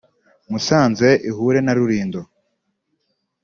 [0.49, 2.21] Musanze ihure na Rulindo